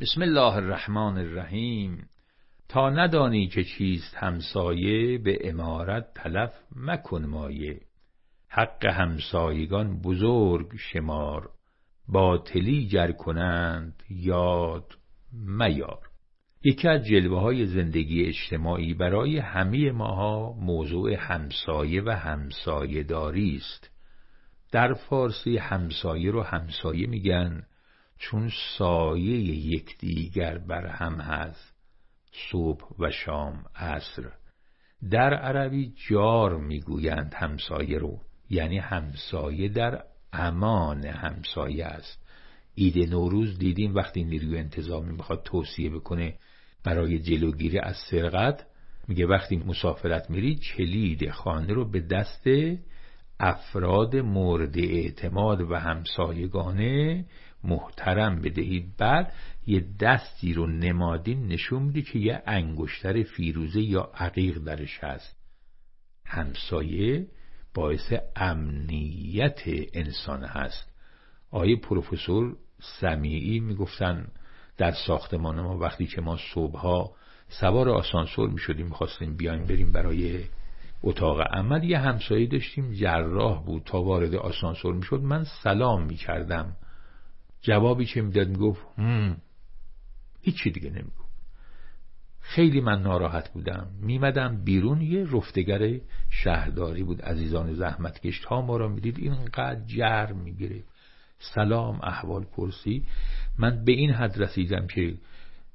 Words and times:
بسم 0.00 0.22
الله 0.22 0.56
الرحمن 0.56 1.18
الرحیم. 1.18 2.08
تا 2.68 2.90
ندانی 2.90 3.48
که 3.48 3.64
چیست 3.64 4.14
همسایه 4.16 5.18
به 5.18 5.38
امارت 5.48 6.14
تلف 6.14 6.52
مکن 6.76 7.24
مایه. 7.24 7.80
حق 8.48 8.86
همسایگان 8.86 10.00
بزرگ 10.00 10.76
شمار. 10.76 11.50
باطلی 12.08 12.88
گر 12.88 13.12
کنند 13.12 14.02
یاد 14.10 14.92
میار. 15.32 16.08
یکی 16.64 16.88
از 16.88 17.04
جلوه 17.06 17.40
های 17.40 17.66
زندگی 17.66 18.24
اجتماعی 18.24 18.94
برای 18.94 19.38
همه 19.38 19.92
ماها 19.92 20.52
موضوع 20.52 21.14
همسایه 21.14 22.02
و 22.02 22.10
همسایه 22.10 23.02
داری 23.02 23.56
است. 23.56 23.90
در 24.72 24.94
فارسی 24.94 25.56
همسایه 25.56 26.30
رو 26.30 26.42
همسایه 26.42 27.06
میگن. 27.06 27.66
چون 28.18 28.50
سایه 28.78 29.38
یکدیگر 29.66 30.58
بر 30.58 30.86
هم 30.86 31.20
هست 31.20 31.74
صبح 32.50 32.84
و 32.98 33.10
شام 33.10 33.64
عصر. 33.74 34.32
در 35.10 35.34
عربی 35.34 35.94
جار 36.08 36.58
می‌گویند 36.58 37.34
همسایه 37.34 37.98
رو 37.98 38.20
یعنی 38.50 38.78
همسایه 38.78 39.68
در 39.68 40.02
امان 40.32 41.06
همسایه 41.06 41.84
است. 41.84 42.26
ایده 42.74 43.06
نوروز 43.06 43.58
دیدیم 43.58 43.94
وقتی 43.94 44.24
نیروی 44.24 44.58
انتظامی 44.58 45.12
می‌خواد 45.12 45.42
توصیه 45.42 45.90
بکنه 45.90 46.34
برای 46.84 47.18
جلوگیری 47.18 47.78
از 47.78 47.96
سرقت 48.10 48.66
میگه 49.08 49.26
وقتی 49.26 49.56
مسافرت 49.56 50.30
میری 50.30 50.54
کلید 50.54 51.30
خانه 51.30 51.72
رو 51.72 51.90
به 51.90 52.00
دست 52.00 52.44
افراد 53.40 54.16
مورد 54.16 54.78
اعتماد 54.78 55.60
و 55.60 55.74
همسایگانه 55.74 57.24
محترم 57.64 58.40
بدهید. 58.40 58.96
بعد 58.96 59.32
یه 59.66 59.84
دستی 60.00 60.54
رو 60.54 60.66
نمادین 60.66 61.46
نشون 61.46 61.82
میده 61.82 62.02
که 62.02 62.18
یه 62.18 62.42
انگشتر 62.46 63.22
فیروزه 63.22 63.80
یا 63.80 64.10
عقیق 64.14 64.58
درش 64.58 64.98
هست. 65.04 65.36
همسایه 66.26 67.26
باعث 67.74 68.12
امنیت 68.36 69.60
انسان 69.92 70.44
هست. 70.44 70.92
آیه 71.50 71.76
پروفسور 71.76 72.56
سمیعی 73.00 73.60
می‌گفتن 73.60 74.28
در 74.76 74.92
ساختمان 75.06 75.60
ما 75.60 75.78
وقتی 75.78 76.06
که 76.06 76.20
ما 76.20 76.38
صبحها 76.54 77.12
سوار 77.48 77.88
آسانسور 77.88 78.50
می 78.50 78.58
شدیم 78.58 78.86
می‌خواستیم 78.86 79.36
بیایم 79.36 79.66
بریم 79.66 79.92
برای 79.92 80.44
اتاق 81.02 81.40
عمل 81.40 81.84
یه 81.84 81.98
همسایه 81.98 82.46
داشتیم 82.46 82.92
جراح 82.92 83.64
بود. 83.64 83.82
تا 83.84 84.02
وارد 84.02 84.34
آسانسور 84.34 84.94
می‌شد 84.94 85.20
من 85.20 85.44
سلام 85.62 86.02
می‌کردم. 86.02 86.76
جوابی 87.62 88.04
که 88.04 88.22
می‌داد 88.22 88.48
می‌گفت 88.48 88.82
هم. 88.98 89.36
هیچی 90.42 90.70
دیگه 90.70 90.90
نمی‌گفت. 90.90 91.26
خیلی 92.40 92.80
من 92.80 93.02
ناراحت 93.02 93.52
بودم. 93.52 93.86
میمدم 94.02 94.64
بیرون 94.64 95.00
یه 95.00 95.26
رفتگر 95.32 96.00
شهرداری 96.30 97.02
بود. 97.02 97.22
عزیزان 97.22 97.72
زحمتکش 97.72 98.40
تا 98.40 98.60
ما 98.60 98.76
را 98.76 98.88
می‌دید 98.88 99.18
اینقدر 99.18 99.80
جرم 99.86 100.36
می‌گیره 100.36 100.82
سلام 101.38 102.00
احوال 102.02 102.44
پرسی. 102.44 103.06
من 103.58 103.84
به 103.84 103.92
این 103.92 104.10
حد 104.10 104.42
رسیدم 104.42 104.86
که 104.86 105.14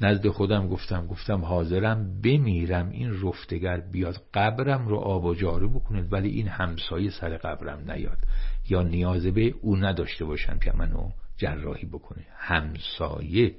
نزد 0.00 0.28
خودم 0.28 0.68
گفتم 0.68 1.06
گفتم 1.06 1.44
حاضرم 1.44 2.20
بمیرم 2.20 2.90
این 2.90 3.22
رفتگر 3.22 3.80
بیاد 3.80 4.22
قبرم 4.34 4.88
رو 4.88 4.96
آب 4.96 5.24
و 5.24 5.34
جارو 5.34 5.80
بکنید 5.80 6.12
ولی 6.12 6.28
این 6.28 6.48
همسایه 6.48 7.10
سر 7.10 7.36
قبرم 7.36 7.90
نیاد. 7.90 8.18
یا 8.68 8.82
نیاز 8.82 9.26
به 9.26 9.54
او 9.62 9.76
نداشته 9.76 10.24
باشم 10.24 10.58
که 10.58 10.72
منو 10.72 11.10
جراحی 11.36 11.86
بکنه. 11.86 12.26
همسایه. 12.36 13.54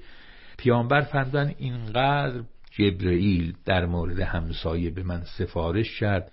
پیامبر 0.58 1.02
فرمودن 1.02 1.54
اینقدر 1.58 2.44
جبرئیل 2.72 3.56
در 3.66 3.86
مورد 3.86 4.20
همسایه 4.20 4.90
به 4.90 5.04
من 5.04 5.24
سفارش 5.38 6.00
کرد 6.00 6.32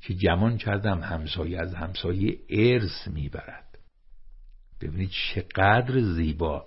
که 0.00 0.14
گمان 0.14 0.56
کردم 0.56 1.00
همسایه 1.00 1.60
از 1.60 1.74
همسایه 1.74 2.38
ارث 2.50 3.08
می‌برد. 3.08 3.78
ببینید 4.80 5.10
چقدر 5.10 6.00
زیبا. 6.00 6.66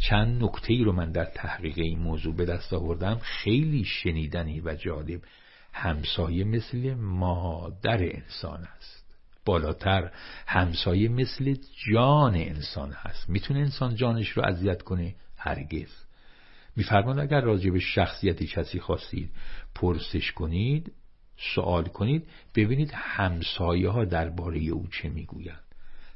چند 0.00 0.44
نکته 0.44 0.72
ای 0.72 0.84
رو 0.84 0.92
من 0.92 1.12
در 1.12 1.24
تحقیق 1.24 1.78
این 1.78 1.98
موضوع 1.98 2.34
به 2.34 2.44
دست 2.44 2.72
آوردم. 2.72 3.18
خیلی 3.22 3.84
شنیدنی 3.84 4.60
و 4.60 4.74
جالب. 4.74 5.20
همسایه 5.72 6.44
مثل 6.44 6.94
مادر 6.94 8.02
انسان 8.02 8.64
است. 8.76 9.04
بالاتر 9.44 10.10
همسایه 10.46 11.08
مثل 11.08 11.56
جان 11.92 12.34
انسان 12.34 12.92
هست. 12.92 13.28
می‌تونه 13.28 13.60
انسان 13.60 13.94
جانش 13.94 14.28
رو 14.28 14.44
اذیت 14.44 14.82
کنه 14.82 15.14
هرگز. 15.36 16.04
میفرمان 16.76 17.18
اگر 17.18 17.40
راجع 17.40 17.70
به 17.70 17.78
شخصیتی 17.78 18.46
کسی 18.46 18.80
خواستید 18.80 19.30
پرسش 19.74 20.32
کنید 20.32 20.92
سوال 21.54 21.84
کنید 21.84 22.28
ببینید 22.54 22.90
همسایه 22.94 23.88
ها 23.88 24.04
درباره 24.04 24.60
او 24.60 24.86
چه 24.86 25.08
می‌گویند. 25.08 25.62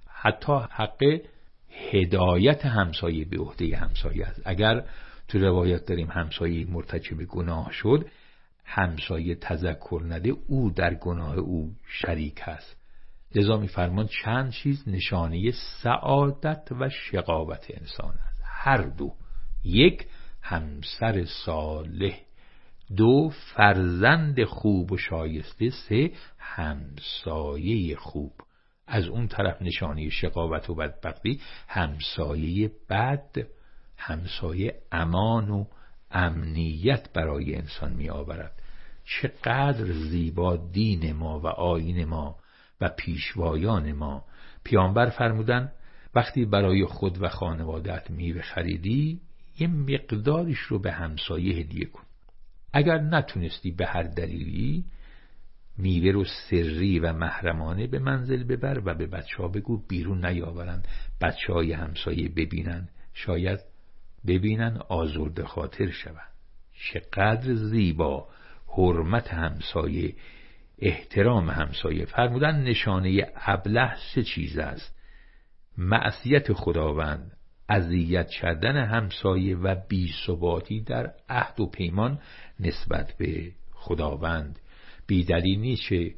حتی 0.08 0.52
حق 0.70 1.20
هدایت 1.72 2.66
همسایه 2.66 3.24
به 3.24 3.38
عهده 3.38 3.76
همسایه 3.76 4.26
است. 4.26 4.42
اگر 4.44 4.84
تو 5.28 5.38
روایت 5.38 5.86
داریم 5.86 6.10
همسایه 6.10 6.70
مرتکب 6.70 7.24
گناه 7.24 7.72
شد 7.72 8.06
همسایه 8.64 9.34
تذکر 9.34 10.02
نده 10.04 10.32
او 10.48 10.70
در 10.70 10.94
گناه 10.94 11.36
او 11.38 11.72
شریک 11.86 12.40
است. 12.44 12.76
لذا 13.34 13.56
میفرمان 13.56 14.06
چند 14.06 14.50
چیز 14.50 14.88
نشانه 14.88 15.52
سعادت 15.82 16.68
و 16.80 16.88
شقاوت 16.88 17.66
انسان 17.70 18.14
است. 18.28 18.42
هر 18.44 18.82
دو. 18.82 19.12
یک 19.64 20.06
همسر 20.42 21.24
صالح. 21.24 22.18
دو 22.96 23.28
فرزند 23.28 24.44
خوب 24.44 24.92
و 24.92 24.96
شایسته. 24.96 25.70
سه 25.70 26.10
همسایه 26.38 27.96
خوب. 27.96 28.32
از 28.86 29.04
اون 29.04 29.28
طرف 29.28 29.62
نشانه 29.62 30.08
شقاوت 30.08 30.70
و 30.70 30.74
بدبختی 30.74 31.40
همسایه 31.68 32.70
بد 32.90 33.36
همسایه 33.96 34.74
امان 34.92 35.50
و 35.50 35.64
امنیت 36.10 37.12
برای 37.12 37.54
انسان 37.54 37.92
می 37.92 38.10
آورد 38.10 38.62
چقدر 39.04 39.92
زیبا 39.92 40.56
دین 40.56 41.12
ما 41.12 41.40
و 41.40 41.46
آین 41.46 42.04
ما 42.04 42.36
و 42.80 42.88
پیشوایان 42.88 43.92
ما. 43.92 44.24
پیامبر 44.64 45.10
فرمودن 45.10 45.72
وقتی 46.14 46.44
برای 46.44 46.84
خود 46.84 47.22
و 47.22 47.28
خانوادت 47.28 48.10
میوه 48.10 48.42
خریدی 48.42 49.20
یه 49.58 49.66
مقدارش 49.66 50.58
رو 50.58 50.78
به 50.78 50.92
همسایه 50.92 51.56
هدیه 51.56 51.86
کن. 51.86 52.02
اگر 52.72 52.98
نتونستی 52.98 53.70
به 53.70 53.86
هر 53.86 54.02
دلیلی 54.02 54.84
میوه 55.78 56.10
رو 56.10 56.24
سری 56.24 56.98
و 56.98 57.12
محرمانه 57.12 57.86
به 57.86 57.98
منزل 57.98 58.44
ببر 58.44 58.82
و 58.84 58.94
به 58.94 59.06
بچه 59.06 59.36
ها 59.36 59.48
بگو 59.48 59.82
بیرون 59.88 60.26
نیاورند. 60.26 60.88
بچه 61.20 61.52
های 61.52 61.72
همسایه 61.72 62.28
ببینن. 62.28 62.88
شاید 63.14 63.60
ببینن 64.26 64.78
آزرد 64.88 65.42
خاطر 65.42 65.90
شوند 65.90 66.32
چقدر 66.72 67.54
زیبا. 67.54 68.28
حرمت 68.66 69.34
همسایه 69.34 70.14
احترام 70.78 71.50
همسایه. 71.50 72.04
فرمودن 72.04 72.62
نشانه 72.62 73.32
ابله 73.36 73.96
سه 74.14 74.22
چیز 74.22 74.58
است؟ 74.58 74.96
معصیت 75.78 76.52
خداوند 76.52 77.32
اذیت 77.68 78.28
کردن 78.28 78.76
همسایه 78.76 79.56
و 79.56 79.76
بیثباتی 79.88 80.80
در 80.80 81.12
عهد 81.28 81.60
و 81.60 81.66
پیمان 81.66 82.18
نسبت 82.60 83.12
به 83.18 83.52
خداوند. 83.72 84.58
بیدلیل 85.06 85.60
نیست 85.60 85.88
که 85.88 86.14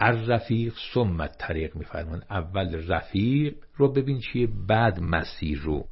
الرفیق 0.00 0.74
سمت 0.94 1.38
طریق 1.38 1.76
میفرمان 1.76 2.22
اول 2.30 2.88
رفیق 2.88 3.54
رو 3.74 3.92
ببین 3.92 4.20
چیه 4.20 4.48
بعد 4.68 5.00
مسیر 5.00 5.58
رو. 5.58 5.84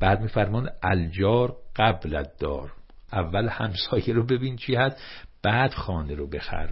بعد 0.00 0.20
میفرمان 0.20 0.68
الجار 0.82 1.56
قبل 1.76 2.24
دار 2.38 2.72
اول 3.12 3.48
همسایه 3.48 4.14
رو 4.14 4.26
ببین 4.26 4.56
چی 4.56 4.74
هست 4.74 4.96
بعد 5.42 5.74
خانه 5.74 6.14
رو 6.14 6.26
بخر. 6.26 6.70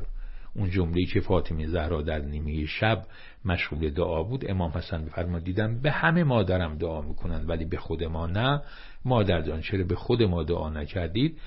اون 0.54 0.70
جمله 0.70 1.04
که 1.04 1.20
فاطمه 1.20 1.66
زهرا 1.66 2.02
در 2.02 2.18
نیمه 2.18 2.66
شب 2.66 3.02
مشغول 3.44 3.90
دعا 3.90 4.22
بود 4.22 4.50
امام 4.50 4.70
حسن 4.70 5.02
میفرماد 5.02 5.44
دیدم 5.44 5.80
به 5.80 5.90
همه 5.90 6.24
مادرم 6.24 6.78
دعا 6.78 7.00
می‌کنن 7.00 7.46
ولی 7.46 7.64
به 7.64 7.76
خود 7.76 8.04
ما 8.04 8.26
نه. 8.26 8.62
مادر 9.04 9.42
جان 9.42 9.60
چرا 9.60 9.84
به 9.84 9.94
خود 9.94 10.22
ما 10.22 10.42
دعا 10.42 10.70
نکردید؟ 10.70 11.40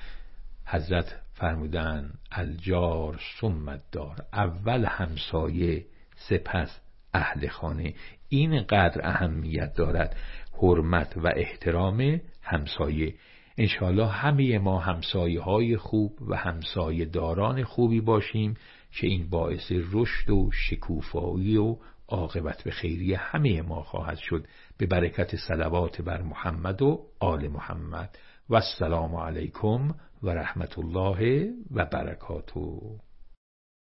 حضرت 0.66 1.20
فرمودن 1.40 2.10
الجار 2.32 3.20
سمت 3.40 3.82
دار 3.92 4.16
اول 4.32 4.84
همسایه 4.84 5.86
سپس 6.16 6.80
اهل 7.14 7.48
خانه. 7.48 7.94
این 8.28 8.62
قدر 8.62 9.00
اهمیت 9.08 9.74
دارد. 9.74 10.16
حرمت 10.62 11.16
و 11.16 11.32
احترام 11.36 12.20
همسایه. 12.42 13.14
انشاءالله 13.58 14.08
همه 14.08 14.58
ما 14.58 14.78
همسایه 14.78 15.40
های 15.40 15.76
خوب 15.76 16.12
و 16.28 16.36
همسایه 16.36 17.04
داران 17.04 17.64
خوبی 17.64 18.00
باشیم 18.00 18.54
که 18.92 19.06
این 19.06 19.30
باعث 19.30 19.72
رشد 19.92 20.30
و 20.30 20.50
شکوفایی 20.52 21.56
و 21.56 21.76
عاقبت 22.10 22.62
به 22.62 22.70
خیری 22.70 23.14
همه 23.14 23.62
ما 23.62 23.82
خواهد 23.82 24.18
شد. 24.18 24.46
به 24.78 24.86
برکت 24.86 25.36
صلوات 25.36 26.02
بر 26.02 26.22
محمد 26.22 26.82
و 26.82 27.06
آل 27.20 27.48
محمد. 27.48 28.18
و 28.48 28.54
السلام 28.54 29.14
علیکم 29.14 29.94
و 30.22 30.30
رحمت 30.30 30.78
الله 30.78 31.50
و 31.70 31.84
برکاته. 31.84 33.09